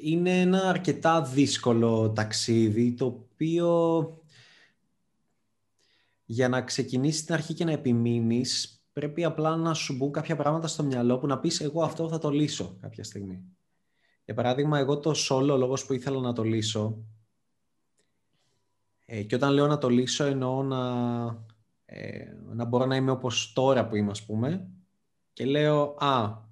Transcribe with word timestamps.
είναι 0.00 0.40
ένα 0.40 0.68
αρκετά 0.68 1.22
δύσκολο 1.22 2.10
ταξίδι, 2.10 2.92
το 2.92 3.04
οποίο 3.04 4.12
για 6.24 6.48
να 6.48 6.62
ξεκινήσεις 6.62 7.24
την 7.24 7.34
αρχή 7.34 7.54
και 7.54 7.64
να 7.64 7.72
επιμείνεις, 7.72 8.82
πρέπει 8.92 9.24
απλά 9.24 9.56
να 9.56 9.74
σου 9.74 9.96
μπουν 9.96 10.12
κάποια 10.12 10.36
πράγματα 10.36 10.66
στο 10.66 10.82
μυαλό 10.82 11.18
που 11.18 11.26
να 11.26 11.38
πεις 11.38 11.60
εγώ 11.60 11.82
αυτό 11.82 12.08
θα 12.08 12.18
το 12.18 12.30
λύσω 12.30 12.76
κάποια 12.80 13.04
στιγμή. 13.04 13.42
Για 14.24 14.34
παράδειγμα, 14.34 14.78
εγώ 14.78 14.98
το 14.98 15.10
solo, 15.10 15.50
ο 15.52 15.56
λόγος 15.56 15.86
που 15.86 15.92
ήθελα 15.92 16.20
να 16.20 16.32
το 16.32 16.42
λύσω, 16.42 16.98
ε, 19.06 19.22
και 19.22 19.34
όταν 19.34 19.52
λέω 19.52 19.66
να 19.66 19.78
το 19.78 19.88
λύσω 19.88 20.24
εννοώ 20.24 20.62
να, 20.62 20.80
ε, 21.84 22.24
να 22.52 22.64
μπορώ 22.64 22.86
να 22.86 22.96
είμαι 22.96 23.10
όπως 23.10 23.52
τώρα 23.52 23.88
που 23.88 23.96
είμαι, 23.96 24.10
ας 24.10 24.24
πούμε, 24.24 24.68
και 25.32 25.44
λέω, 25.44 25.96
α, 25.98 26.47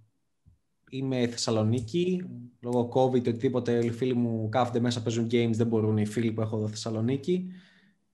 είμαι 0.91 1.27
Θεσσαλονίκη, 1.27 2.25
λόγω 2.61 2.89
COVID, 2.95 3.19
οτιδήποτε 3.19 3.85
οι 3.85 3.91
φίλοι 3.91 4.15
μου 4.15 4.49
κάθονται 4.49 4.81
μέσα, 4.81 5.03
παίζουν 5.03 5.27
games, 5.31 5.53
δεν 5.53 5.67
μπορούν 5.67 5.97
οι 5.97 6.07
φίλοι 6.07 6.33
που 6.33 6.41
έχω 6.41 6.57
εδώ 6.57 6.69
Θεσσαλονίκη, 6.69 7.53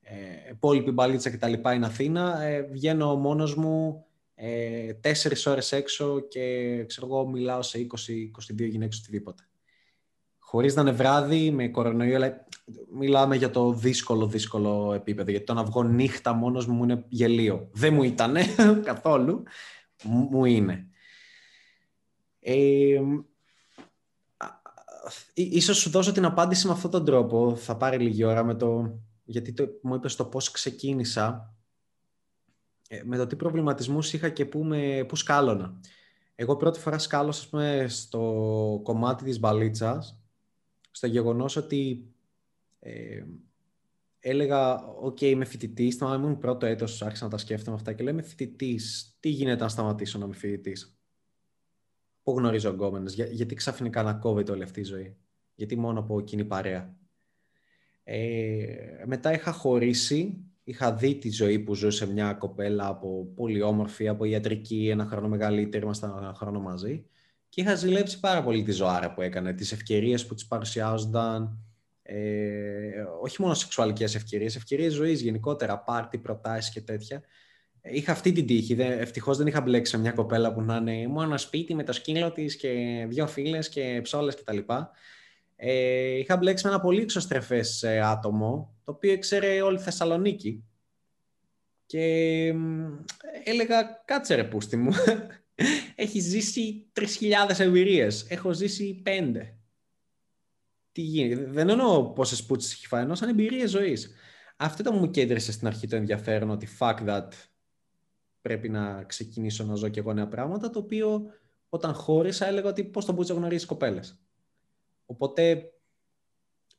ε, 0.00 0.50
υπόλοιπη 0.50 0.90
μπαλίτσα 0.90 1.30
και 1.30 1.36
τα 1.36 1.48
λοιπά 1.48 1.72
είναι 1.72 1.86
Αθήνα, 1.86 2.42
ε, 2.42 2.62
βγαίνω 2.62 3.16
μόνος 3.16 3.54
μου 3.54 4.04
ε, 4.34 4.92
τέσσερις 4.92 5.46
ώρες 5.46 5.72
έξω 5.72 6.20
και 6.20 6.84
ξέρω 6.86 7.06
εγώ 7.06 7.26
μιλάω 7.26 7.62
σε 7.62 7.78
20-22 7.78 8.68
γυναίκες 8.68 8.98
οτιδήποτε. 8.98 9.46
Χωρίς 10.38 10.74
να 10.74 10.80
είναι 10.80 10.90
βράδυ, 10.90 11.50
με 11.50 11.68
κορονοϊό, 11.68 12.16
αλλά 12.16 12.46
μιλάμε 12.98 13.36
για 13.36 13.50
το 13.50 13.72
δύσκολο, 13.72 14.26
δύσκολο 14.26 14.92
επίπεδο. 14.94 15.30
Γιατί 15.30 15.46
το 15.46 15.54
να 15.54 15.64
βγω 15.64 15.82
νύχτα 15.82 16.32
μόνος 16.32 16.66
μου 16.66 16.82
είναι 16.82 17.04
γελίο. 17.08 17.68
Δεν 17.72 17.94
μου 17.94 18.02
ήταν 18.02 18.36
καθόλου. 18.84 19.42
Μου 20.02 20.44
είναι. 20.44 20.91
Ε, 22.44 23.00
ίσως 25.34 25.76
σου 25.76 25.90
δώσω 25.90 26.12
την 26.12 26.24
απάντηση 26.24 26.66
με 26.66 26.72
αυτόν 26.72 26.90
τον 26.90 27.04
τρόπο. 27.04 27.56
Θα 27.56 27.76
πάρει 27.76 27.98
λίγη 27.98 28.24
ώρα 28.24 28.44
με 28.44 28.54
το... 28.54 29.00
Γιατί 29.24 29.52
το, 29.52 29.68
μου 29.82 29.94
είπες 29.94 30.16
το 30.16 30.24
πώς 30.24 30.50
ξεκίνησα. 30.50 31.54
Ε, 32.88 33.02
με 33.04 33.16
το 33.16 33.26
τι 33.26 33.36
προβληματισμούς 33.36 34.12
είχα 34.12 34.28
και 34.28 34.44
πού, 34.44 34.64
με, 34.64 35.04
πού 35.08 35.16
σκάλωνα. 35.16 35.80
Εγώ 36.34 36.56
πρώτη 36.56 36.78
φορά 36.78 36.98
σκάλωσα 36.98 37.48
πούμε, 37.50 37.86
στο 37.88 38.80
κομμάτι 38.82 39.24
της 39.24 39.38
μπαλίτσας 39.38 40.22
στο 40.90 41.06
γεγονός 41.06 41.56
ότι 41.56 42.12
ε, 42.78 43.24
έλεγα, 44.18 44.84
OK, 44.86 45.16
okay, 45.16 45.22
είμαι 45.22 45.44
φοιτητής. 45.44 45.96
Θυμάμαι, 45.96 46.16
ήμουν 46.16 46.38
πρώτο 46.38 46.66
έτος, 46.66 47.02
άρχισα 47.02 47.24
να 47.24 47.30
τα 47.30 47.38
σκέφτομαι 47.38 47.76
αυτά 47.76 47.92
και 47.92 48.02
λέμε 48.02 48.22
φοιτητής. 48.22 49.16
Τι 49.20 49.28
γίνεται 49.28 49.62
αν 49.62 49.70
σταματήσω 49.70 50.18
να 50.18 50.24
είμαι 50.24 50.34
φοιτητής; 50.34 50.96
Πού 52.22 52.38
γνωρίζω 52.38 52.70
γκόμενε, 52.70 53.10
για, 53.14 53.26
γιατί 53.26 53.54
ξαφνικά 53.54 54.02
να 54.02 54.14
κόβεται 54.14 54.52
όλη 54.52 54.62
αυτή 54.62 54.80
η 54.80 54.84
ζωή; 54.84 55.16
Γιατί 55.54 55.76
μόνο 55.76 56.00
από 56.00 56.20
κοινή 56.20 56.44
παρέα; 56.44 56.96
Ε, 58.04 59.04
μετά 59.06 59.32
είχα 59.32 59.52
χωρίσει, 59.52 60.44
είχα 60.64 60.94
δει 60.94 61.14
τη 61.18 61.30
ζωή 61.30 61.58
που 61.58 61.74
ζούσε 61.74 62.06
μια 62.12 62.32
κοπέλα 62.32 62.86
από 62.86 63.32
πολύ 63.34 63.62
όμορφη, 63.62 64.08
από 64.08 64.24
ιατρική, 64.24 64.88
ένα 64.88 65.04
χρόνο 65.06 65.28
μεγαλύτερη, 65.28 65.84
ήμασταν 65.84 66.14
ένα 66.16 66.34
χρόνο 66.34 66.60
μαζί. 66.60 67.06
Και 67.48 67.60
είχα 67.60 67.74
ζηλέψει 67.74 68.20
πάρα 68.20 68.42
πολύ 68.42 68.62
τη 68.62 68.72
ζωάρα 68.72 69.14
που 69.14 69.22
έκανε, 69.22 69.52
τις 69.52 69.72
ευκαιρίες 69.72 70.26
που 70.26 70.34
τις 70.34 70.46
παρουσιάζονταν, 70.46 71.58
ε, 72.02 73.04
όχι 73.22 73.42
μόνο 73.42 73.54
σεξουαλικές 73.54 74.14
ευκαιρίες, 74.14 74.56
ευκαιρίες 74.56 74.92
ζωής 74.92 75.20
γενικότερα, 75.20 75.78
πάρτι, 75.78 76.18
προτάσεις 76.18 76.72
και 76.72 76.80
τέτοια. 76.80 77.22
Ε, 77.82 77.96
είχα 77.96 78.12
αυτή 78.12 78.32
την 78.32 78.46
τύχη. 78.46 78.76
Ευτυχώς 78.78 79.36
δεν 79.36 79.46
είχα 79.46 79.60
μπλέξει 79.60 79.96
με 79.96 80.02
μια 80.02 80.12
κοπέλα 80.12 80.52
που 80.52 80.62
να 80.62 80.76
είναι 80.76 81.06
μόνο 81.06 81.38
σπίτι 81.38 81.74
με 81.74 81.84
το 81.84 81.92
σκύλο 81.92 82.32
της 82.32 82.56
και 82.56 83.04
δύο 83.08 83.26
φίλες 83.26 83.68
και 83.68 84.00
ψόλες 84.02 84.34
κτλ. 84.34 84.58
Ε, 85.56 86.18
είχα 86.18 86.36
μπλέξει 86.36 86.66
με 86.66 86.72
ένα 86.72 86.80
πολύ 86.80 87.02
εξωστρεφές 87.02 87.82
ε, 87.82 88.00
άτομο, 88.00 88.74
το 88.84 88.92
οποίο 88.92 89.12
ήξερε 89.12 89.62
όλη 89.62 89.78
Θεσσαλονίκη. 89.78 90.64
Και 91.86 92.04
έλεγα, 93.44 94.02
κάτσε 94.04 94.34
ρε 94.34 94.44
πούστη 94.44 94.76
μου, 94.76 94.92
έχει 95.94 96.20
ζήσει 96.20 96.86
3.000 96.92 97.04
εμπειρίες. 97.58 98.26
Έχω 98.28 98.52
ζήσει 98.52 99.02
5. 99.06 99.10
Τι 100.92 101.00
γίνεται; 101.00 101.44
Δεν 101.44 101.68
εννοώ 101.68 102.12
πόσες 102.12 102.44
πούτσες 102.44 102.72
έχει 102.72 102.86
φάει, 102.86 103.00
εννοώ 103.00 103.14
σαν 103.16 103.28
εμπειρίες 103.28 103.70
ζωής. 103.70 104.14
Αυτό 104.56 104.82
ήταν 104.82 104.94
που 104.94 104.98
μου 104.98 105.10
κέντρισε 105.10 105.52
στην 105.52 105.66
αρχή 105.66 105.86
το 105.86 105.96
ενδιαφέρον 105.96 106.50
ότι 106.50 106.68
fuck 106.78 106.96
that. 107.06 107.28
Πρέπει 108.42 108.68
να 108.68 109.04
ξεκινήσω 109.04 109.64
να 109.64 109.74
ζω 109.74 109.88
και 109.88 110.00
εγώ 110.00 110.12
νέα 110.12 110.28
πράγματα. 110.28 110.70
Το 110.70 110.78
οποίο 110.78 111.26
όταν 111.68 111.94
χώρισα 111.94 112.46
έλεγα 112.46 112.68
ότι 112.68 112.84
πώς 112.84 113.04
τον 113.04 113.16
να 113.16 113.34
γνωρίζει 113.34 113.66
κοπέλες. 113.66 114.22
Οπότε 115.06 115.72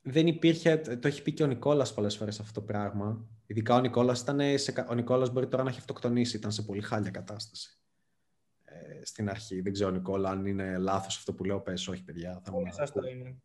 δεν 0.01 0.27
υπήρχε, 0.27 0.77
το 0.77 1.07
έχει 1.07 1.21
πει 1.21 1.33
και 1.33 1.43
ο 1.43 1.47
Νικόλας 1.47 1.93
πολλές 1.93 2.17
φορές 2.17 2.39
αυτό 2.39 2.59
το 2.59 2.65
πράγμα. 2.65 3.27
Ειδικά 3.45 3.75
ο 3.75 3.79
Νικόλας, 3.79 4.21
ήταν 4.21 4.57
σε, 4.57 4.85
ο 4.89 4.93
Νικόλας 4.93 5.31
μπορεί 5.31 5.47
τώρα 5.47 5.63
να 5.63 5.69
έχει 5.69 5.79
αυτοκτονήσει, 5.79 6.37
ήταν 6.37 6.51
σε 6.51 6.61
πολύ 6.61 6.81
χάλια 6.81 7.11
κατάσταση 7.11 7.77
στην 9.03 9.29
αρχή. 9.29 9.61
Δεν 9.61 9.73
ξέρω, 9.73 9.89
Νικόλα, 9.89 10.29
αν 10.29 10.45
είναι 10.45 10.77
λάθος 10.77 11.17
αυτό 11.17 11.33
που 11.33 11.43
λέω. 11.43 11.61
Πες, 11.61 11.87
όχι, 11.87 12.03
παιδιά. 12.03 12.41
Θα 12.43 12.51
πολύ 12.51 12.73
σωστό 12.73 13.07
είναι. 13.07 13.35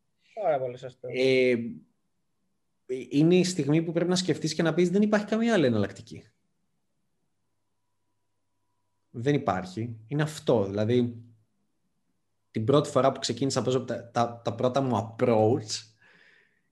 Πάρα 0.42 0.58
πολύ 0.58 0.78
σωστό. 0.78 1.08
Ε, 1.10 1.54
είναι 3.08 3.34
η 3.34 3.44
στιγμή 3.44 3.82
που 3.82 3.92
πρέπει 3.92 4.10
να 4.10 4.16
σκεφτείς 4.16 4.54
και 4.54 4.62
να 4.62 4.74
πεις 4.74 4.90
δεν 4.90 5.02
υπάρχει 5.02 5.26
καμία 5.26 5.54
άλλη 5.54 5.66
εναλλακτική. 5.66 6.22
Δεν 9.20 9.34
υπάρχει. 9.34 9.96
Είναι 10.06 10.22
αυτό. 10.22 10.64
Δηλαδή, 10.64 11.22
την 12.50 12.64
πρώτη 12.64 12.90
φορά 12.90 13.12
που 13.12 13.20
ξεκίνησα 13.20 13.60
να 13.60 13.84
τα, 13.84 14.10
τα, 14.10 14.40
τα 14.44 14.54
πρώτα 14.54 14.80
μου 14.80 15.16
approach 15.16 15.88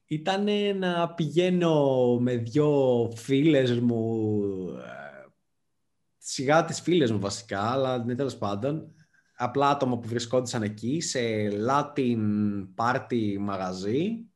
ήταν 0.06 0.44
να 0.78 1.14
πηγαίνω 1.14 2.18
με 2.20 2.36
δυο 2.36 3.10
φίλες 3.14 3.80
μου 3.80 4.32
σιγά 6.18 6.64
τις 6.64 6.80
φίλες 6.80 7.10
μου 7.10 7.18
βασικά, 7.18 7.60
αλλά 7.60 8.04
ναι, 8.04 8.14
τέλος 8.14 8.36
πάντων, 8.36 8.94
απλά 9.36 9.68
άτομα 9.68 9.98
που 9.98 10.08
βρισκόντουσαν 10.08 10.62
εκεί 10.62 11.00
σε 11.00 11.20
Latin 11.68 12.18
party 12.76 13.36
μαγαζί 13.38 14.26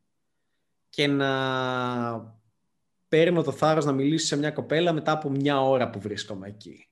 και 0.88 1.06
να 1.06 2.38
παίρνω 3.08 3.42
το 3.42 3.52
θάρρος 3.52 3.84
να 3.84 3.92
μιλήσω 3.92 4.26
σε 4.26 4.36
μια 4.36 4.50
κοπέλα 4.50 4.92
μετά 4.92 5.12
από 5.12 5.30
μια 5.30 5.62
ώρα 5.62 5.90
που 5.90 6.00
βρίσκομαι 6.00 6.48
εκεί 6.48 6.89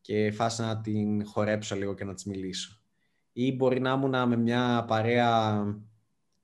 και 0.00 0.32
φάση 0.32 0.62
να 0.62 0.80
την 0.80 1.26
χορέψω 1.26 1.76
λίγο 1.76 1.94
και 1.94 2.04
να 2.04 2.14
της 2.14 2.24
μιλήσω. 2.24 2.80
Ή 3.32 3.52
μπορεί 3.52 3.80
να 3.80 3.92
ήμουν 3.92 4.28
με 4.28 4.36
μια 4.36 4.84
παρέα, 4.88 5.62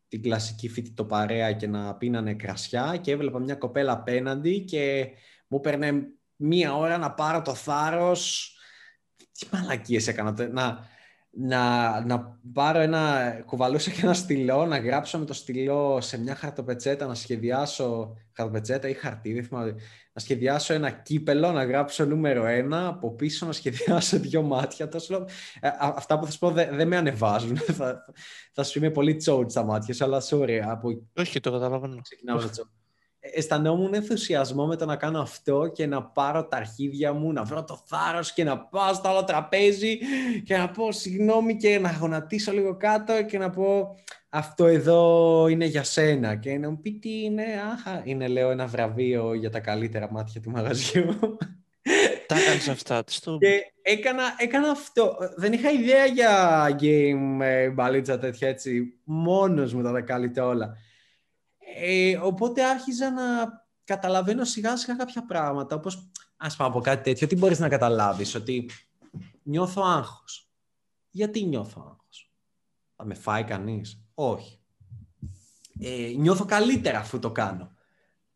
την 0.08 0.22
κλασική 0.22 0.68
φοιτητό 0.68 1.04
παρέα 1.04 1.52
και 1.52 1.66
να 1.66 1.94
πίνανε 1.94 2.34
κρασιά 2.34 2.96
και 2.96 3.10
έβλεπα 3.10 3.38
μια 3.38 3.54
κοπέλα 3.54 3.92
απέναντι 3.92 4.60
και 4.60 5.08
μου 5.46 5.58
έπαιρνε 5.58 6.08
μία 6.36 6.76
ώρα 6.76 6.98
να 6.98 7.12
πάρω 7.12 7.42
το 7.42 7.54
θάρρος. 7.54 8.54
Τι 9.16 9.48
μαλακίες 9.52 10.08
έκανα. 10.08 10.48
Να, 10.48 10.86
να, 11.38 12.00
να 12.04 12.38
πάρω 12.52 12.78
ένα, 12.78 13.32
κουβαλούσα 13.46 13.90
και 13.90 14.00
ένα 14.02 14.14
στυλό, 14.14 14.66
να 14.66 14.78
γράψω 14.78 15.18
με 15.18 15.24
το 15.24 15.32
στυλό 15.32 16.00
σε 16.00 16.20
μια 16.20 16.34
χαρτοπετσέτα, 16.34 17.06
να 17.06 17.14
σχεδιάσω, 17.14 18.16
χαρτοπετσέτα 18.32 18.88
ή 18.88 18.92
χαρτί, 18.92 19.32
δεν 19.32 19.44
θυμάμαι, 19.44 19.74
να 20.12 20.20
σχεδιάσω 20.20 20.74
ένα 20.74 20.90
κύπελο, 20.90 21.52
να 21.52 21.64
γράψω 21.64 22.04
νούμερο 22.04 22.46
ένα, 22.46 22.86
από 22.86 23.14
πίσω 23.14 23.46
να 23.46 23.52
σχεδιάσω 23.52 24.18
δύο 24.18 24.42
μάτια. 24.42 24.88
Τόσο, 24.88 25.24
ε, 25.60 25.68
αυτά 25.78 26.18
που 26.18 26.24
θα 26.24 26.30
σου 26.30 26.38
πω 26.38 26.50
δεν 26.50 26.88
με 26.88 26.96
ανεβάζουν. 26.96 27.56
θα, 27.56 28.04
θα 28.52 28.62
σου 28.62 28.78
είμαι 28.78 28.90
πολύ 28.90 29.16
τσόουτ 29.16 29.50
στα 29.50 29.64
μάτια 29.64 30.06
αλλά 30.06 30.22
sorry. 30.28 30.60
Από... 30.64 30.88
Όχι, 31.16 31.40
το 31.40 31.52
καταλαβαίνω. 31.52 32.00
Ξεκινάω 32.00 32.38
αισθανόμουν 33.34 33.94
ενθουσιασμό 33.94 34.66
με 34.66 34.76
το 34.76 34.84
να 34.84 34.96
κάνω 34.96 35.20
αυτό 35.20 35.70
και 35.74 35.86
να 35.86 36.02
πάρω 36.02 36.46
τα 36.46 36.56
αρχίδια 36.56 37.12
μου, 37.12 37.32
να 37.32 37.42
βρω 37.42 37.64
το 37.64 37.82
θάρρος 37.86 38.32
και 38.32 38.44
να 38.44 38.58
πάω 38.58 38.94
στο 38.94 39.08
άλλο 39.08 39.24
τραπέζι 39.24 39.98
και 40.44 40.56
να 40.56 40.70
πω 40.70 40.92
συγγνώμη 40.92 41.56
και 41.56 41.78
να 41.78 41.96
γονατίσω 42.00 42.52
λίγο 42.52 42.76
κάτω 42.76 43.22
και 43.22 43.38
να 43.38 43.50
πω 43.50 43.94
αυτό 44.28 44.66
εδώ 44.66 45.46
είναι 45.48 45.64
για 45.64 45.82
σένα 45.82 46.34
και 46.34 46.58
να 46.58 46.70
μου 46.70 46.80
πει 46.80 46.92
τι 46.92 47.22
είναι, 47.22 47.44
άχα, 47.72 48.02
είναι 48.04 48.28
λέω 48.28 48.50
ένα 48.50 48.66
βραβείο 48.66 49.34
για 49.34 49.50
τα 49.50 49.60
καλύτερα 49.60 50.08
μάτια 50.10 50.40
του 50.40 50.50
μαγαζιού. 50.50 51.18
Τα 52.26 52.36
έκανες 52.36 52.68
αυτά, 52.68 53.02
στο... 53.06 53.38
Και 53.40 53.72
έκανα, 53.82 54.22
έκανα 54.36 54.70
αυτό. 54.70 55.16
Δεν 55.36 55.52
είχα 55.52 55.70
ιδέα 55.70 56.06
για 56.06 56.66
game 56.80 57.40
ε, 57.40 57.68
μπαλίτσα 57.68 58.18
τέτοια 58.18 58.48
έτσι. 58.48 59.00
Μόνος 59.04 59.74
μου 59.74 59.82
τα 59.82 60.00
καλύτερα 60.00 60.46
όλα. 60.46 60.76
Ε, 61.74 62.16
οπότε 62.16 62.64
άρχιζα 62.64 63.10
να 63.10 63.22
καταλαβαίνω 63.84 64.44
σιγά 64.44 64.76
σιγά 64.76 64.96
κάποια 64.96 65.24
πράγματα, 65.24 65.76
όπως 65.76 66.10
ας 66.36 66.56
πάω 66.56 66.68
από 66.68 66.80
κάτι 66.80 67.02
τέτοιο, 67.02 67.26
τι 67.26 67.36
μπορείς 67.36 67.58
να 67.58 67.68
καταλάβεις, 67.68 68.34
ότι 68.34 68.70
νιώθω 69.42 69.82
άγχος. 69.82 70.50
Γιατί 71.10 71.44
νιώθω 71.44 71.80
άγχος; 71.90 72.32
Θα 72.96 73.04
με 73.04 73.14
φάει 73.14 73.44
κανείς; 73.44 74.02
Όχι. 74.14 74.60
Ε, 75.80 76.12
νιώθω 76.16 76.44
καλύτερα 76.44 76.98
αφού 76.98 77.18
το 77.18 77.32
κάνω. 77.32 77.72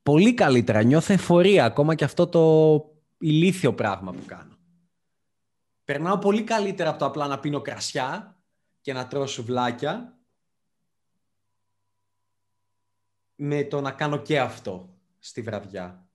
Πολύ 0.02 0.34
καλύτερα. 0.34 0.82
Νιώθω 0.82 1.12
εφορία, 1.12 1.64
ακόμα 1.64 1.94
και 1.94 2.04
αυτό 2.04 2.26
το 2.26 2.84
ηλίθιο 3.18 3.74
πράγμα 3.74 4.12
που 4.12 4.24
κάνω. 4.26 4.58
Περνάω 5.84 6.18
πολύ 6.18 6.42
καλύτερα 6.42 6.90
από 6.90 6.98
το 6.98 7.04
απλά 7.04 7.26
να 7.26 7.38
πίνω 7.38 7.60
κρασιά 7.60 8.36
και 8.80 8.92
να 8.92 9.06
τρώω 9.06 9.26
σουβλάκια 9.26 10.19
με 13.42 13.64
το 13.64 13.80
να 13.80 13.90
κάνω 13.90 14.16
και 14.16 14.40
αυτό 14.40 14.88
στη 15.18 15.42
βραδιά. 15.42 16.08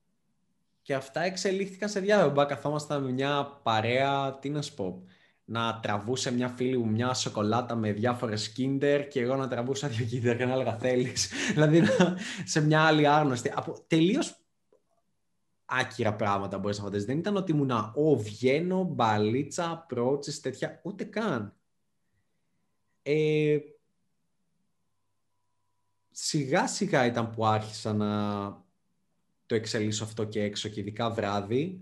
Και 0.82 0.94
αυτά 0.94 1.20
εξελίχθηκαν 1.20 1.88
σε 1.88 2.00
διάφορα. 2.00 2.44
Καθόμασταν 2.44 3.02
με 3.02 3.10
μια 3.10 3.60
παρέα, 3.62 4.38
τι 4.38 4.50
να 4.50 4.62
σου 4.62 4.74
πω, 4.74 5.04
να 5.44 5.80
τραβούσε 5.80 6.32
μια 6.32 6.48
φίλη 6.48 6.78
μου 6.78 6.90
μια 6.90 7.14
σοκολάτα 7.14 7.74
με 7.74 7.92
διάφορες 7.92 8.54
kinder 8.56 9.06
και 9.10 9.20
εγώ 9.20 9.36
να 9.36 9.48
τραβούσα 9.48 9.88
δύο 9.88 10.06
kinder 10.06 10.36
και 10.36 10.44
να 10.46 10.52
έλεγα 10.52 10.78
θέλεις. 10.78 11.30
δηλαδή 11.52 11.82
σε 12.44 12.60
μια 12.60 12.82
άλλη 12.82 13.06
άρνοστη. 13.06 13.52
Από 13.54 13.84
τελείως 13.86 14.36
άκυρα 15.64 16.14
πράγματα 16.14 16.58
μπορείς 16.58 16.78
να 16.78 16.84
φανταστείς. 16.84 17.08
Δεν 17.08 17.18
ήταν 17.18 17.36
ότι 17.36 17.52
ήμουν 17.52 17.70
ο 17.94 18.16
βγαίνω, 18.16 18.82
μπαλίτσα, 18.84 19.84
πρότσες, 19.88 20.40
τέτοια, 20.40 20.80
ούτε 20.82 21.04
καν. 21.04 21.54
Ε, 23.02 23.58
σιγά 26.18 26.66
σιγά 26.66 27.06
ήταν 27.06 27.30
που 27.30 27.46
άρχισα 27.46 27.92
να 27.92 28.10
το 29.46 29.54
εξελίσσω 29.54 30.04
αυτό 30.04 30.24
και 30.24 30.42
έξω 30.42 30.68
και 30.68 30.80
ειδικά 30.80 31.10
βράδυ 31.10 31.80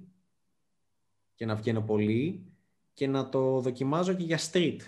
και 1.34 1.46
να 1.46 1.54
βγαίνω 1.54 1.82
πολύ 1.82 2.52
και 2.92 3.06
να 3.06 3.28
το 3.28 3.60
δοκιμάζω 3.60 4.14
και 4.14 4.24
για 4.24 4.38
street. 4.38 4.78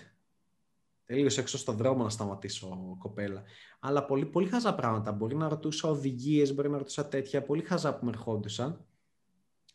Τελείως 1.05 1.37
έξω 1.37 1.57
στον 1.57 1.75
δρόμο 1.75 2.03
να 2.03 2.09
σταματήσω 2.09 2.95
κοπέλα. 2.99 3.43
Αλλά 3.79 4.05
πολύ, 4.05 4.25
πολύ 4.25 4.47
χαζά 4.47 4.75
πράγματα. 4.75 5.11
Μπορεί 5.11 5.35
να 5.35 5.49
ρωτούσα 5.49 5.89
οδηγίες, 5.89 6.53
μπορεί 6.53 6.69
να 6.69 6.77
ρωτούσα 6.77 7.07
τέτοια. 7.07 7.43
Πολύ 7.43 7.63
χαζά 7.63 7.95
που 7.95 8.05
με 8.05 8.11
ερχόντουσαν. 8.11 8.85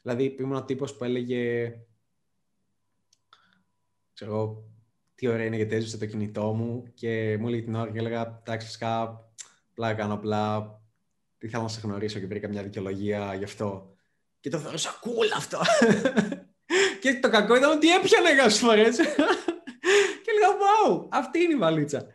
Δηλαδή, 0.02 0.25
ήμουν 0.25 0.52
ένα 0.52 0.64
τύπος 0.64 0.96
που 0.96 1.04
έλεγε. 1.04 1.75
Ξέρω 4.12 4.64
τι 5.14 5.26
ωραία 5.26 5.44
είναι 5.44 5.56
γιατί 5.56 5.75
έζησε 5.75 5.98
το 5.98 6.06
κινητό 6.06 6.52
μου 6.52 6.84
και 6.94 7.36
μου 7.40 7.46
έλεγε 7.46 7.62
την 7.62 7.75
ώρα 7.75 7.90
και 7.90 7.98
έλεγα 7.98 8.40
εντάξει 8.40 8.66
φυσικά 8.66 9.26
απλά 9.72 9.94
κάνω 9.94 10.14
απλά 10.14 10.70
τι 11.38 11.48
θέλω 11.48 11.62
να 11.62 11.69
σε 11.69 11.80
γνωρίσω 11.82 12.19
και 12.19 12.26
βρήκα 12.26 12.48
μια 12.48 12.62
δικαιολογία 12.62 13.34
γι' 13.34 13.44
αυτό. 13.44 13.94
Και 14.40 14.50
το 14.50 14.58
θεωρούσα 14.58 14.90
cool 14.90 15.36
αυτό. 15.36 15.60
Και 17.00 17.19
το 17.22 17.30
κακό 17.30 17.56
ήταν 17.56 17.70
ότι 17.70 17.90
έπιανε 17.90 18.28
κάποιες 18.28 18.58
φορές. 18.58 18.96
Και 20.22 20.30
έλεγα 20.30 20.52
wow 20.58 21.06
αυτή 21.10 21.40
είναι 21.40 21.52
η 21.52 21.56
βαλίτσα 21.56 22.06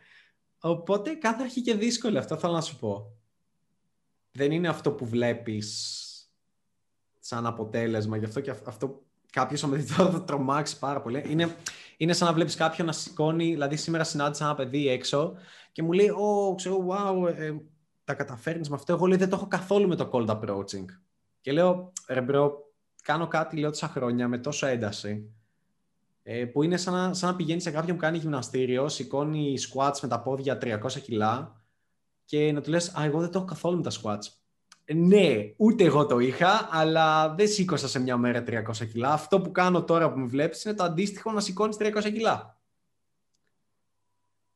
οπότε 0.58 1.14
κάθε 1.14 1.42
αρχή 1.42 1.60
και 1.62 1.74
δύσκολη 1.74 2.18
αυτό 2.18 2.36
θέλω 2.36 2.52
να 2.52 2.60
σου 2.60 2.78
πω. 2.78 3.12
Δεν 4.32 4.52
είναι 4.52 4.68
αυτό 4.68 4.92
που 4.92 5.06
βλέπεις 5.06 5.96
σαν 7.18 7.46
αποτέλεσμα 7.46 8.16
γι' 8.16 8.24
αυτό 8.24 8.40
και 8.40 8.50
αυτό 8.50 9.02
κάποιος 9.32 9.62
ο 9.62 9.78
θα 9.78 10.24
τρομάξει 10.24 10.78
πάρα 10.78 11.00
πολύ. 11.00 11.24
Είναι 11.28 11.56
είναι 12.00 12.12
σαν 12.12 12.28
να 12.28 12.34
βλέπεις 12.34 12.54
κάποιον 12.54 12.86
να 12.86 12.92
σηκώνει. 12.92 13.44
Δηλαδή, 13.44 13.76
σήμερα 13.76 14.04
συνάντησα 14.04 14.44
ένα 14.44 14.54
παιδί 14.54 14.88
έξω 14.88 15.34
και 15.72 15.82
μου 15.82 15.92
λέει: 15.92 16.08
Ω, 16.08 16.54
ξέρω, 16.54 16.86
wow, 16.88 17.34
ε, 17.36 17.54
τα 18.04 18.14
καταφέρνεις 18.14 18.68
με 18.68 18.74
αυτό. 18.74 18.92
Εγώ 18.92 19.06
λέει: 19.06 19.18
Δεν 19.18 19.28
το 19.28 19.36
έχω 19.36 19.46
καθόλου 19.46 19.88
με 19.88 19.96
το 19.96 20.10
cold 20.12 20.26
approaching. 20.26 20.84
Και 21.40 21.52
λέω: 21.52 21.92
Ρε, 22.08 22.26
bro, 22.30 22.50
κάνω 23.02 23.26
κάτι 23.28 23.56
λέω 23.56 23.70
τόσα 23.70 23.88
χρόνια 23.88 24.28
με 24.28 24.38
τόσο 24.38 24.66
ένταση. 24.66 25.32
Ε, 26.22 26.44
που 26.44 26.62
είναι 26.62 26.76
σαν 26.76 26.94
να, 26.94 27.14
σαν 27.14 27.30
να 27.30 27.36
πηγαίνει 27.36 27.60
σε 27.60 27.70
κάποιον 27.70 27.96
που 27.96 28.02
κάνει 28.02 28.18
γυμναστήριο, 28.18 28.88
σηκώνει 28.88 29.54
squats 29.68 30.00
με 30.02 30.08
τα 30.08 30.22
πόδια 30.22 30.58
300 30.62 31.00
κιλά 31.02 31.62
και 32.24 32.52
να 32.52 32.60
του 32.60 32.70
λες 32.70 32.94
«Α, 32.94 33.04
εγώ 33.04 33.20
δεν 33.20 33.30
το 33.30 33.38
έχω 33.38 33.46
καθόλου 33.46 33.76
με 33.76 33.82
τα 33.82 33.90
squats». 33.90 34.47
Ναι, 34.94 35.52
ούτε 35.56 35.84
εγώ 35.84 36.06
το 36.06 36.18
είχα, 36.18 36.68
αλλά 36.70 37.34
δεν 37.34 37.48
σήκωσα 37.48 37.88
σε 37.88 37.98
μια 37.98 38.16
μέρα 38.16 38.44
300 38.46 38.88
κιλά. 38.92 39.12
Αυτό 39.12 39.40
που 39.40 39.52
κάνω 39.52 39.84
τώρα 39.84 40.12
που 40.12 40.18
με 40.18 40.26
βλέπεις 40.26 40.64
είναι 40.64 40.74
το 40.74 40.84
αντίστοιχο 40.84 41.32
να 41.32 41.40
σηκώνεις 41.40 41.76
300 41.78 42.02
κιλά. 42.02 42.58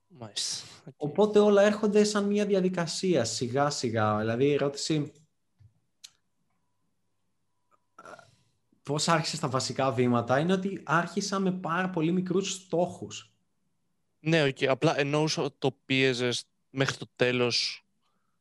Μάλιστα. 0.06 0.66
Οπότε 0.96 1.38
όλα 1.38 1.62
έρχονται 1.62 2.04
σαν 2.04 2.24
μια 2.24 2.46
διαδικασία, 2.46 3.24
σιγά 3.24 3.70
σιγά. 3.70 4.18
Δηλαδή 4.18 4.44
η 4.44 4.52
ερώτηση 4.52 5.12
πώς 8.82 9.08
άρχισες 9.08 9.40
τα 9.40 9.48
βασικά 9.48 9.92
βήματα 9.92 10.38
είναι 10.38 10.52
ότι 10.52 10.80
άρχισα 10.84 11.38
με 11.38 11.52
πάρα 11.52 11.90
πολύ 11.90 12.12
μικρούς 12.12 12.52
στόχους. 12.52 13.32
Ναι, 14.20 14.44
okay. 14.44 14.64
απλά 14.64 14.98
εννοούσα 14.98 15.50
το 15.58 15.76
πίεζες 15.84 16.44
μέχρι 16.70 16.96
το 16.96 17.06
τέλος 17.16 17.86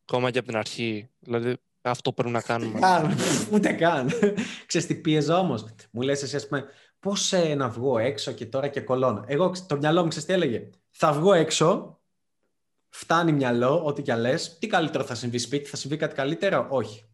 ακόμα 0.02 0.32
και 0.32 0.38
από 0.38 0.48
την 0.48 0.58
αρχή. 0.58 1.10
Δηλαδή 1.20 1.58
αυτό 1.82 2.14
πρέπει 2.14 2.34
να 2.34 2.42
κάνουμε. 2.42 2.80
Ούτε 3.52 3.72
καν. 3.74 4.10
Ξέρεις 4.66 4.88
τι 4.88 4.96
πίεζα 4.96 5.40
όμως. 5.40 5.66
Μου 5.92 6.02
λες 6.02 6.24
εσύ, 6.24 6.36
ας 6.36 6.48
πούμε, 6.48 6.66
πώς 7.00 7.34
ε, 7.34 7.56
να 7.56 7.70
βγω 7.70 7.98
έξω 7.98 8.32
και 8.32 8.46
τώρα 8.46 8.68
και 8.68 8.82
κολώνω. 8.82 9.24
Εγώ, 9.28 9.52
το 9.68 9.78
μυαλό 9.78 10.02
μου, 10.02 10.08
ξέρεις 10.08 10.28
τι 10.28 10.34
έλεγε; 10.34 10.70
Θα 10.90 11.14
βγω 11.14 11.34
έξω, 11.34 12.00
φτάνει 12.90 13.32
μυαλό, 13.32 13.86
ό,τι 13.86 14.02
κι 14.02 14.12
λες. 14.12 14.58
Τι 14.58 14.68
καλύτερο 14.68 15.04
θα 15.04 15.16
συμβεί 15.16 15.38
σπίτι, 15.38 15.70
θα 15.70 15.76
συμβεί 15.76 15.98
κάτι 15.98 16.16
καλύτερο; 16.16 16.68
Όχι. 16.70 17.06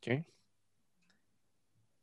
Okay. 0.00 0.20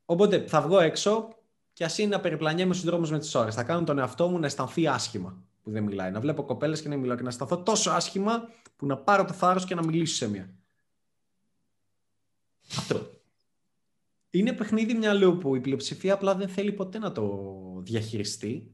Οπότε 0.06 0.44
θα 0.48 0.62
βγω 0.62 0.80
έξω 0.80 1.28
και 1.74 1.84
ας 1.84 1.98
είναι 1.98 2.16
να 2.16 2.20
περιπλανιέμαι 2.20 2.74
στους 2.74 2.86
δρόμους 2.86 3.12
με 3.12 3.20
τις 3.20 3.36
ώρες. 3.36 3.56
Θα 3.56 3.64
κάνω 3.64 3.84
τον 3.84 4.00
εαυτό 4.00 4.28
μου 4.28 4.40
να 4.40 4.46
αισθανθεί 4.46 4.88
άσχημα 4.88 5.44
που 5.64 5.72
δεν 5.72 5.84
μιλάει. 5.84 6.12
Να 6.12 6.20
βλέπω 6.20 6.44
κοπέλες 6.44 6.82
και 6.82 6.90
να 6.90 6.98
μιλάω 6.98 7.16
και 7.16 7.24
να 7.24 7.30
αισθανθώ 7.30 7.64
τόσο 7.64 7.92
άσχημα 7.92 8.50
που 8.76 8.86
να 8.86 8.98
πάρω 8.98 9.26
το 9.26 9.34
θάρρος 9.34 9.66
και 9.66 9.76
να 9.76 9.86
μιλήσω 9.86 10.16
σε 10.16 10.30
μία. 10.30 10.59
Αυτό. 12.78 13.10
Είναι 14.30 14.54
παιχνίδι 14.54 14.94
μυαλού 14.94 15.38
που 15.38 15.56
η 15.56 15.60
πλειοψηφία 15.60 16.14
απλά 16.14 16.36
δεν 16.36 16.50
θέλει 16.50 16.72
ποτέ 16.72 16.98
να 16.98 17.12
το 17.12 17.54
διαχειριστεί. 17.82 18.74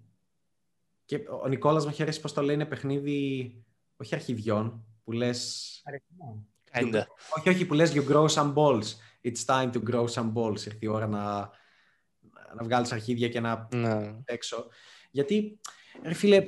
Και 1.06 1.15
ο 1.44 1.47
Νικόλας 1.47 1.86
με 1.86 1.92
χαίρεσει 1.92 2.21
πώ 2.21 2.31
το 2.31 2.42
λέει, 2.42 2.56
είναι 2.56 2.65
παιχνίδι 2.65 3.51
όχι 3.97 4.15
αρχιδιών, 4.15 4.86
που 5.03 5.12
λε. 5.12 5.30
Όχι, 7.38 7.50
όχι, 7.50 7.65
που 7.65 7.74
λες 7.74 7.94
you 7.95 8.07
grow 8.09 8.27
some 8.27 8.53
balls. 8.53 8.83
It's 9.21 9.45
time 9.45 9.71
to 9.71 9.83
grow 9.89 10.07
some 10.07 10.33
balls. 10.33 10.65
Ήρθε 10.65 10.77
η 10.80 10.88
ώρα 10.88 11.07
να, 11.07 11.50
να 12.56 12.63
βγάλεις 12.63 12.91
αρχίδια 12.91 13.30
και 13.30 13.39
να 13.39 13.68
ναι. 13.74 14.21
έξω. 14.25 14.68
Γιατί, 15.12 15.59
ρε 16.03 16.13
φίλε, 16.13 16.48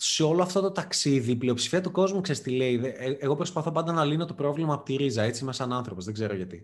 σε 0.00 0.22
όλο 0.22 0.42
αυτό 0.42 0.60
το 0.60 0.72
ταξίδι, 0.72 1.30
η 1.30 1.36
πλειοψηφία 1.36 1.80
του 1.80 1.90
κόσμου 1.90 2.20
ξέρεις 2.20 2.42
τι 2.42 2.50
λέει. 2.50 2.80
Ε, 2.84 3.16
εγώ 3.18 3.36
προσπαθώ 3.36 3.72
πάντα 3.72 3.92
να 3.92 4.04
λύνω 4.04 4.24
το 4.24 4.34
πρόβλημα 4.34 4.74
από 4.74 4.84
τη 4.84 4.96
ρίζα. 4.96 5.22
Έτσι 5.22 5.42
είμαι 5.42 5.52
σαν 5.52 5.72
άνθρωπος. 5.72 6.04
Δεν 6.04 6.14
ξέρω 6.14 6.34
γιατί. 6.34 6.62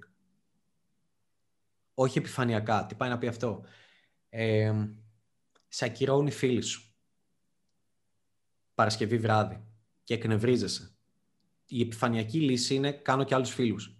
Όχι 1.94 2.18
επιφανειακά. 2.18 2.86
Τι 2.86 2.94
πάει 2.94 3.08
να 3.08 3.18
πει 3.18 3.26
αυτό. 3.26 3.64
Ε, 4.28 4.72
σε 5.68 5.84
ακυρώνει 5.84 6.30
φίλη 6.30 6.60
σου. 6.62 6.94
Παρασκευή 8.74 9.18
βράδυ. 9.18 9.64
Και 10.04 10.14
εκνευρίζεσαι. 10.14 10.96
Η 11.66 11.80
επιφανειακή 11.80 12.40
λύση 12.40 12.74
είναι 12.74 12.92
κάνω 12.92 13.24
και 13.24 13.34
άλλους 13.34 13.50
φίλους. 13.50 13.96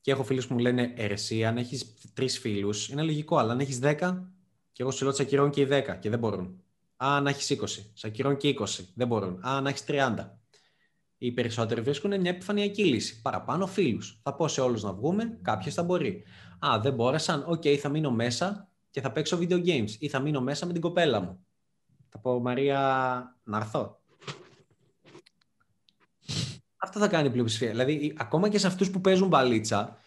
Και 0.00 0.10
έχω 0.10 0.24
φίλους 0.24 0.46
που 0.46 0.54
μου 0.54 0.60
λένε 0.60 0.94
Ρε 0.96 1.15
συ, 1.15 1.44
αν 1.44 1.56
έχεις 1.56 1.94
τρεις 2.14 2.38
φίλους, 2.38 2.88
είναι 2.88 3.02
λογικό, 3.02 3.36
αλλά 3.36 3.52
αν 3.52 3.60
έχεις 3.60 3.78
δέκα, 3.78 4.32
και 4.72 4.82
εγώ 4.82 4.90
σου 4.90 5.00
λέω 5.00 5.08
ότι 5.08 5.16
σε 5.16 5.26
ακυρώνει 5.26 5.50
και 5.50 5.60
οι 5.60 5.64
δέκα 5.64 5.96
και 5.96 6.10
δεν 6.10 6.18
μπορούν. 6.18 6.64
Α, 6.96 7.20
να 7.20 7.30
έχεις 7.30 7.50
20. 7.50 7.90
Σε 7.92 8.06
ακυρώνει 8.06 8.36
και 8.36 8.48
20. 8.48 8.88
Δεν 8.94 9.06
μπορούν. 9.06 9.46
Α, 9.46 9.60
να 9.60 9.68
έχεις 9.68 9.84
30. 9.84 10.38
Οι 11.18 11.32
περισσότεροι 11.32 11.80
βρίσκουν 11.80 12.20
μια 12.20 12.30
επιφανειακή 12.30 12.84
λύση. 12.84 13.22
Παραπάνω 13.22 13.66
φίλους. 13.66 14.20
Θα 14.22 14.34
πω 14.34 14.48
σε 14.48 14.60
όλους 14.60 14.82
να 14.82 14.92
βγούμε, 14.92 15.38
κάποιος 15.42 15.74
θα 15.74 15.82
μπορεί. 15.82 16.24
Α, 16.58 16.80
δεν 16.80 16.94
μπόρεσαν. 16.94 17.44
OK, 17.46 17.62
okay, 17.64 17.76
θα 17.76 17.88
μείνω 17.88 18.10
μέσα 18.10 18.68
και 18.90 19.00
θα 19.00 19.12
παίξω 19.12 19.38
video 19.40 19.66
games. 19.66 19.90
Ή 19.98 20.08
θα 20.08 20.18
μείνω 20.18 20.40
μέσα 20.40 20.66
με 20.66 20.72
την 20.72 20.80
κοπέλα 20.80 21.20
μου. 21.20 21.46
Θα 22.08 22.18
πω, 22.18 22.40
Μαρία, 22.40 22.78
να 23.44 23.56
έρθω. 23.56 24.00
Αυτό 26.76 26.98
θα 26.98 27.08
κάνει 27.08 27.26
η 27.26 27.30
πλειοψηφία. 27.30 27.70
Δηλαδή, 27.70 28.14
ακόμα 28.16 28.48
και 28.48 28.58
σε 28.58 28.66
αυτούς 28.66 28.90
που 28.90 29.00
παίζουν 29.00 29.28
μπαλίτσα, 29.28 29.98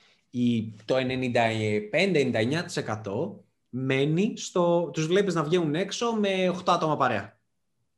το 0.85 0.95
95-99% 0.95 3.43
μένει 3.69 4.37
στο... 4.37 4.89
Τους 4.93 5.07
βλέπεις 5.07 5.33
να 5.33 5.43
βγαίνουν 5.43 5.75
έξω 5.75 6.11
με 6.13 6.49
8 6.49 6.61
άτομα 6.65 6.97
παρέα. 6.97 7.39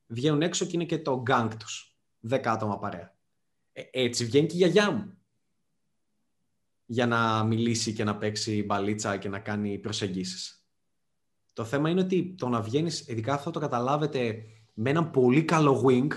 Βγαίνουν 0.07 0.41
έξω 0.41 0.65
και 0.65 0.71
είναι 0.73 0.85
και 0.85 0.99
το 0.99 1.21
γκάγκ 1.21 1.51
τους. 1.59 1.95
10 2.29 2.39
άτομα 2.45 2.79
παρέα. 2.79 3.15
Ε, 3.73 3.81
έτσι 3.91 4.25
βγαίνει 4.25 4.47
και 4.47 4.53
η 4.55 4.57
γιαγιά 4.57 4.91
μου. 4.91 5.17
Για 6.85 7.07
να 7.07 7.43
μιλήσει 7.43 7.93
και 7.93 8.03
να 8.03 8.17
παίξει 8.17 8.63
μπαλίτσα 8.63 9.17
και 9.17 9.29
να 9.29 9.39
κάνει 9.39 9.77
προσεγγίσεις. 9.77 10.65
Το 11.53 11.63
θέμα 11.63 11.89
είναι 11.89 12.01
ότι 12.01 12.35
το 12.37 12.47
να 12.47 12.61
βγαίνεις, 12.61 13.07
ειδικά 13.07 13.33
αυτό 13.33 13.51
το 13.51 13.59
καταλάβετε, 13.59 14.43
με 14.73 14.89
έναν 14.89 15.11
πολύ 15.11 15.43
καλό 15.43 15.83
wing, 15.87 16.07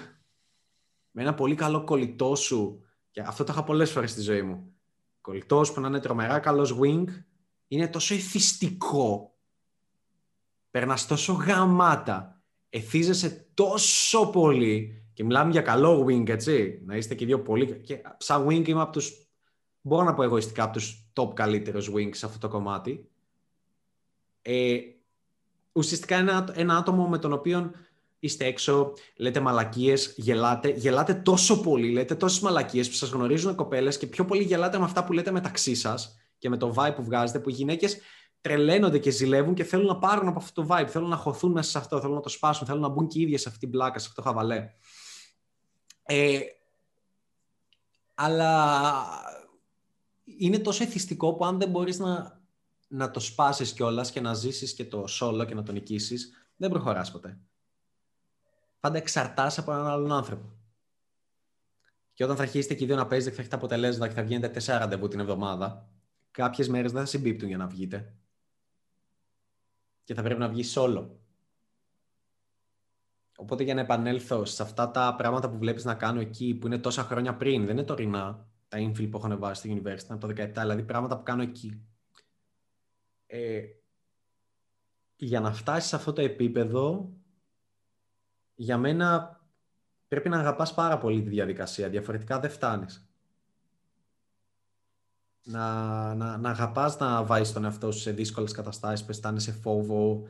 με 1.10 1.22
ένα 1.22 1.34
πολύ 1.34 1.54
καλό 1.54 1.84
κολλητό 1.84 2.34
σου, 2.34 2.84
και 3.10 3.20
αυτό 3.20 3.44
το 3.44 3.52
είχα 3.52 3.64
πολλές 3.64 3.90
φορές 3.90 4.10
στη 4.10 4.20
ζωή 4.20 4.42
μου, 4.42 4.74
κολλητός 5.20 5.72
που 5.72 5.80
να 5.80 5.88
είναι 5.88 6.00
τρομερά 6.00 6.38
καλός 6.38 6.78
wing, 6.80 7.04
είναι 7.68 7.88
τόσο 7.88 8.14
εθιστικό 8.14 9.33
περνάς 10.74 11.06
τόσο 11.06 11.32
γαμάτα, 11.32 12.42
εθίζεσαι 12.70 13.48
τόσο 13.54 14.26
πολύ 14.26 15.04
και 15.12 15.24
μιλάμε 15.24 15.50
για 15.50 15.60
καλό 15.60 16.06
wing, 16.06 16.28
έτσι, 16.28 16.82
να 16.86 16.96
είστε 16.96 17.14
και 17.14 17.26
δύο 17.26 17.40
πολύ... 17.42 17.80
Και 17.80 18.02
σαν 18.16 18.46
wing 18.46 18.68
είμαι 18.68 18.80
από 18.80 18.92
τους, 18.92 19.28
μπορώ 19.80 20.04
να 20.04 20.14
πω 20.14 20.22
εγωιστικά, 20.22 20.62
από 20.62 20.72
τους 20.72 21.06
top 21.12 21.34
καλύτερους 21.34 21.90
wing 21.94 22.08
σε 22.12 22.26
αυτό 22.26 22.38
το 22.38 22.48
κομμάτι. 22.48 23.08
Ε, 24.42 24.78
ουσιαστικά 25.72 26.16
ένα, 26.16 26.52
ένα 26.54 26.76
άτομο 26.76 27.08
με 27.08 27.18
τον 27.18 27.32
οποίο 27.32 27.70
είστε 28.18 28.44
έξω, 28.44 28.92
λέτε 29.16 29.40
μαλακίες, 29.40 30.14
γελάτε, 30.16 30.68
γελάτε 30.68 31.14
τόσο 31.14 31.60
πολύ, 31.60 31.90
λέτε 31.90 32.14
τόσες 32.14 32.40
μαλακίες 32.40 32.88
που 32.88 32.94
σας 32.94 33.10
γνωρίζουν 33.10 33.54
κοπέλες 33.54 33.98
και 33.98 34.06
πιο 34.06 34.24
πολύ 34.24 34.42
γελάτε 34.42 34.78
με 34.78 34.84
αυτά 34.84 35.04
που 35.04 35.12
λέτε 35.12 35.30
μεταξύ 35.30 35.74
σας 35.74 36.18
και 36.38 36.48
με 36.48 36.56
το 36.56 36.74
vibe 36.76 36.94
που 36.94 37.04
βγάζετε, 37.04 37.38
που 37.38 37.50
οι 37.50 37.52
γυναίκες 37.52 37.98
τρελαίνονται 38.44 38.98
και 38.98 39.10
ζηλεύουν 39.10 39.54
και 39.54 39.64
θέλουν 39.64 39.86
να 39.86 39.98
πάρουν 39.98 40.28
από 40.28 40.38
αυτό 40.38 40.62
το 40.62 40.68
vibe, 40.70 40.86
θέλουν 40.88 41.08
να 41.08 41.16
χωθούν 41.16 41.52
μέσα 41.52 41.70
σε 41.70 41.78
αυτό, 41.78 42.00
θέλουν 42.00 42.14
να 42.14 42.20
το 42.20 42.28
σπάσουν, 42.28 42.66
θέλουν 42.66 42.80
να 42.80 42.88
μπουν 42.88 43.06
και 43.06 43.18
οι 43.18 43.22
ίδιες 43.22 43.40
σε 43.40 43.48
αυτή 43.48 43.60
την 43.60 43.70
πλάκα, 43.70 43.98
σε 43.98 44.08
αυτό 44.08 44.22
το 44.22 44.28
χαβαλέ. 44.28 44.70
Ε, 46.02 46.38
αλλά 48.14 49.04
είναι 50.24 50.58
τόσο 50.58 50.82
εθιστικό 50.82 51.34
που 51.34 51.44
αν 51.44 51.58
δεν 51.58 51.68
μπορείς 51.70 51.98
να, 51.98 52.40
να 52.88 53.10
το 53.10 53.20
σπάσεις 53.20 53.72
κιόλας 53.72 54.10
και 54.10 54.20
να 54.20 54.34
ζήσεις 54.34 54.74
και 54.74 54.84
το 54.84 55.04
solo 55.20 55.44
και 55.46 55.54
να 55.54 55.62
το 55.62 55.72
νικήσεις, 55.72 56.32
δεν 56.56 56.70
προχωράς 56.70 57.10
ποτέ. 57.10 57.38
Πάντα 58.80 58.96
εξαρτάσαι 58.96 59.60
από 59.60 59.72
έναν 59.72 59.86
άλλον 59.86 60.12
άνθρωπο. 60.12 60.52
Και 62.12 62.24
όταν 62.24 62.36
θα 62.36 62.42
αρχίσετε 62.42 62.74
και 62.74 62.84
οι 62.84 62.86
δύο 62.86 62.96
να 62.96 63.06
παίζετε 63.06 63.30
και 63.30 63.36
θα 63.36 63.40
έχετε 63.40 63.56
αποτελέσματα 63.56 64.08
και 64.08 64.14
θα 64.14 64.22
βγαίνετε 64.22 64.48
τέσσερα 64.48 64.78
ραντεβού 64.78 65.08
την 65.08 65.20
εβδομάδα, 65.20 65.88
κάποιες 66.30 66.68
μέρες 66.68 66.92
δεν 66.92 67.00
θα 67.00 67.06
συμπίπτουν 67.06 67.48
για 67.48 67.56
να 67.56 67.66
βγείτε. 67.66 68.14
Και 70.04 70.14
θα 70.14 70.22
πρέπει 70.22 70.40
να 70.40 70.48
βγει 70.48 70.62
solo. 70.74 71.06
Οπότε 73.36 73.62
για 73.62 73.74
να 73.74 73.80
επανέλθω 73.80 74.44
σε 74.44 74.62
αυτά 74.62 74.90
τα 74.90 75.14
πράγματα 75.14 75.50
που 75.50 75.58
βλέπεις 75.58 75.84
να 75.84 75.94
κάνω 75.94 76.20
εκεί, 76.20 76.54
που 76.54 76.66
είναι 76.66 76.78
τόσα 76.78 77.02
χρόνια 77.02 77.36
πριν, 77.36 77.66
δεν 77.66 77.76
είναι 77.76 77.86
τωρινά, 77.86 78.46
τα 78.68 78.78
infill 78.78 79.10
που 79.10 79.16
έχω 79.16 79.38
βάσει 79.38 79.60
στη 79.60 79.82
university 79.82 80.06
από 80.08 80.26
το 80.26 80.42
17, 80.42 80.50
δηλαδή 80.52 80.82
πράγματα 80.82 81.16
που 81.16 81.22
κάνω 81.22 81.42
εκεί. 81.42 81.82
Ε, 83.26 83.62
για 85.16 85.40
να 85.40 85.52
φτάσεις 85.52 85.88
σε 85.88 85.96
αυτό 85.96 86.12
το 86.12 86.20
επίπεδο, 86.20 87.12
για 88.54 88.78
μένα 88.78 89.40
πρέπει 90.08 90.28
να 90.28 90.38
αγαπάς 90.38 90.74
πάρα 90.74 90.98
πολύ 90.98 91.22
τη 91.22 91.28
διαδικασία, 91.28 91.88
διαφορετικά 91.88 92.40
δεν 92.40 92.50
φτάνεις. 92.50 93.08
Να, 95.46 96.14
να, 96.14 96.36
να 96.36 96.50
αγαπάς 96.50 96.98
να 96.98 97.24
βάζεις 97.24 97.52
τον 97.52 97.64
εαυτό 97.64 97.92
σου 97.92 98.00
σε 98.00 98.12
δύσκολες 98.12 98.52
καταστάσεις, 98.52 99.04
που 99.04 99.10
αισθάνεσαι 99.10 99.52
φόβο, 99.52 100.22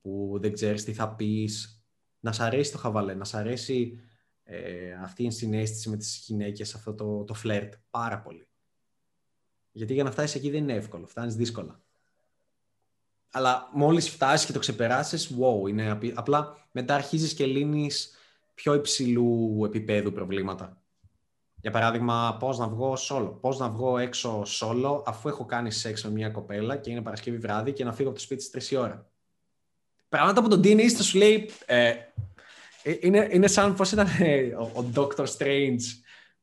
που 0.00 0.38
δεν 0.40 0.52
ξέρεις 0.52 0.84
τι 0.84 0.92
θα 0.92 1.14
πεις, 1.14 1.82
να 2.20 2.32
σ' 2.32 2.40
αρέσει 2.40 2.72
το 2.72 2.78
χαβαλέ, 2.78 3.14
να 3.14 3.24
σ' 3.24 3.34
αρέσει 3.34 4.00
ε, 4.42 4.92
αυτή 4.92 5.24
η 5.24 5.30
συνέστηση 5.30 5.88
με 5.88 5.96
τις 5.96 6.24
γυναίκες, 6.26 6.74
αυτό 6.74 6.94
το, 6.94 7.24
το 7.24 7.34
φλερτ, 7.34 7.74
πάρα 7.90 8.20
πολύ. 8.20 8.48
Γιατί 9.72 9.94
για 9.94 10.04
να 10.04 10.10
φτάσεις 10.10 10.34
εκεί 10.34 10.50
δεν 10.50 10.62
είναι 10.62 10.74
εύκολο, 10.74 11.06
φτάνεις 11.06 11.34
δύσκολα. 11.34 11.80
Αλλά 13.30 13.70
μόλις 13.72 14.08
φτάσεις 14.08 14.46
και 14.46 14.52
το 14.52 14.58
ξεπεράσεις, 14.58 15.34
wow, 15.38 15.68
είναι 15.68 15.98
απλά 16.14 16.56
μετά 16.70 16.94
αρχίζεις 16.94 17.34
και 17.34 17.46
λύνεις 17.46 18.14
πιο 18.54 18.74
υψηλού 18.74 19.62
επίπεδου 19.64 20.12
προβλήματα. 20.12 20.81
Για 21.62 21.70
παράδειγμα, 21.70 22.36
πώς 22.40 22.58
να 22.58 22.68
βγω 22.68 22.96
solo, 23.08 23.40
πώς 23.40 23.58
να 23.58 23.68
βγω 23.68 23.98
έξω 23.98 24.42
solo 24.46 25.02
αφού 25.04 25.28
έχω 25.28 25.44
κάνει 25.44 25.70
σεξ 25.70 26.04
με 26.04 26.10
μια 26.10 26.30
κοπέλα 26.30 26.76
και 26.76 26.90
είναι 26.90 27.02
Παρασκευή 27.02 27.36
βράδυ 27.38 27.72
και 27.72 27.84
να 27.84 27.92
φύγω 27.92 28.08
από 28.08 28.18
το 28.18 28.24
σπίτι 28.24 28.42
στις 28.42 28.72
3 28.72 28.80
ώρα. 28.80 29.10
Πράγματα 30.08 30.42
που 30.42 30.48
το 30.48 30.56
DNA 30.56 30.86
θα 30.86 31.02
σου 31.02 31.18
λέει, 31.18 31.50
ε, 31.66 31.88
ε, 32.82 32.96
είναι, 33.00 33.28
είναι 33.30 33.46
σαν 33.46 33.74
πώς 33.74 33.92
ήταν 33.92 34.06
ε, 34.18 34.42
ο, 34.42 34.62
ο 34.62 34.84
Doctor 34.94 35.26
Strange 35.38 35.80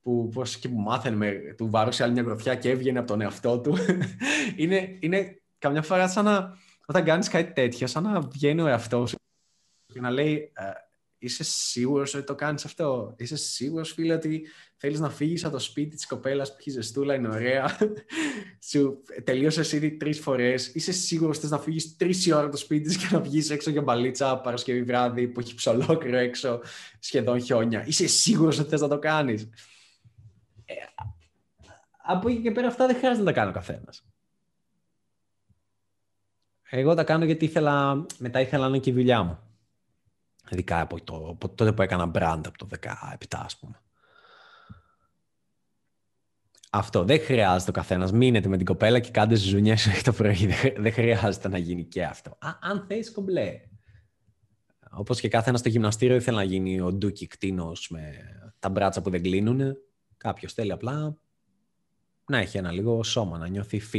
που 0.02 0.30
πώς 0.34 0.58
και 0.58 0.70
που 0.70 0.80
μάθαινε, 0.80 1.16
με, 1.16 1.32
του 1.58 1.70
βάρουσε 1.70 2.04
άλλη 2.04 2.14
μια 2.14 2.24
γροθιά 2.24 2.56
και 2.56 2.70
έβγαινε 2.70 3.00
από 3.00 3.08
τον 3.08 3.22
εαυτό 3.22 3.60
του. 3.60 3.78
είναι, 4.58 4.98
είναι 5.00 5.42
καμιά 5.58 5.82
φορά 5.82 6.08
σαν 6.08 6.26
να, 6.26 6.58
όταν 6.86 7.04
κάνεις 7.04 7.28
κάτι 7.28 7.54
τέτοιο, 7.54 7.88
σαν 7.88 8.04
να 8.04 8.22
βγαίνει 8.22 8.62
ο 8.62 8.68
εαυτός 8.68 9.10
σου 9.10 9.18
και 9.94 10.00
να 10.00 10.10
λέει 10.10 10.52
ε, 10.56 10.64
είσαι 11.20 11.44
σίγουρος 11.44 12.14
ότι 12.14 12.24
το 12.24 12.36
κάνεις 12.36 12.66
αυτό; 12.66 13.16
Είσαι 13.18 13.36
σίγουρος, 13.36 13.92
φίλε, 13.92 14.14
ότι 14.14 14.48
θέλεις 14.76 15.00
να 15.00 15.10
φύγεις 15.10 15.44
από 15.44 15.54
το 15.54 15.60
σπίτι 15.60 15.96
της 15.96 16.08
κοπέλας 16.08 16.50
που 16.50 16.56
έχει 16.60 16.70
ζεστούλα, 16.70 17.14
είναι 17.14 17.28
ωραία; 17.28 17.78
Σου 18.70 19.04
τελείωσες 19.24 19.72
ήδη 19.72 19.98
τρεις 19.98 20.20
φορές. 20.20 20.68
Είσαι 20.68 20.92
σίγουρος 20.92 21.38
ότι 21.38 21.48
θες 21.48 21.58
να 21.58 21.64
φύγεις 21.64 21.96
τρεις 21.96 22.32
ώρα 22.32 22.42
από 22.42 22.52
το 22.52 22.58
σπίτι 22.58 22.88
της 22.88 22.98
και 22.98 23.08
να 23.12 23.20
βγεις 23.20 23.50
έξω 23.50 23.70
για 23.70 23.82
μπαλίτσα 23.82 24.38
Παρασκευή 24.38 24.84
βράδυ 24.84 25.28
που 25.28 25.40
έχει 25.40 25.56
ψολόκριο 25.56 26.18
έξω, 26.18 26.62
σχεδόν 27.00 27.42
χιόνια. 27.42 27.88
Είσαι 27.88 28.08
σίγουρος 28.08 28.60
ότι 28.60 28.70
θες 28.70 28.82
να 28.82 28.88
το 28.88 29.00
κάνεις; 29.00 29.50
Ε, 30.66 30.74
από 32.04 32.30
εκεί 32.30 32.42
και 32.42 32.52
πέρα 32.52 32.68
αυτά 32.68 32.86
δεν 32.86 32.96
χρειάζεται 32.96 33.24
να 33.24 33.32
τα 33.32 33.40
κάνει 33.40 33.50
ο 33.50 33.54
καθένας. 33.54 34.04
Εγώ 36.70 36.94
τα 36.94 37.04
κάνω 37.04 37.26
γιατί 37.26 37.46
ήθελα, 37.46 38.06
μετά 38.18 38.40
ήθελα 38.40 38.62
να 38.64 38.68
είναι 38.68 38.80
και 38.80 38.90
η 38.90 38.94
δουλειά 38.94 39.24
μου. 39.24 39.49
Ειδικά 40.50 40.82
από, 40.82 41.04
το, 41.04 41.28
από 41.30 41.50
τότε 41.50 41.72
που 41.72 41.82
έκανα 41.82 42.12
brand 42.14 42.42
από 42.46 42.58
το 42.58 42.68
17 42.82 43.26
ας 43.30 43.58
πούμε. 43.58 43.82
Αυτό. 46.70 47.04
Δεν 47.04 47.20
χρειάζεται 47.20 47.70
ο 47.70 47.74
καθένας. 47.74 48.12
Μείνετε 48.12 48.48
με 48.48 48.58
την 48.58 48.66
κοπέλα 48.66 49.00
και 49.00 49.12
κάντε 49.12 49.36
ζουνιές 49.36 50.02
το 50.04 50.14
πρωί. 50.14 50.50
Δεν 50.78 50.94
χρειάζεται 50.94 51.48
να 51.48 51.58
γίνει 51.58 51.84
και 51.84 52.04
αυτό. 52.04 52.38
Α, 52.40 52.50
αν 52.62 52.86
θες, 52.88 53.12
κομπλέ. 53.12 53.62
Όπως 54.92 55.20
και 55.20 55.28
κάθε 55.28 55.50
ένας 55.50 55.60
στο 55.60 55.70
γυμναστήριο 55.70 56.16
ήθελε 56.16 56.38
να 56.38 56.44
γίνει 56.44 56.82
ο 56.82 56.92
ντούκι 56.92 57.28
κτίνος 57.28 57.90
με 57.90 58.14
τα 58.60 58.70
μπράτσα 58.70 59.02
που 59.02 59.10
δεν 59.10 59.22
κλείνουν. 59.22 59.78
Κάποιος 60.18 60.54
θέλει 60.54 60.72
απλά 60.72 61.18
να 62.30 62.38
έχει 62.38 62.58
ένα 62.58 62.72
λίγο 62.72 63.04
σώμα, 63.04 63.38
να 63.38 63.48
νιώθει 63.48 63.82
fit. 63.94 63.98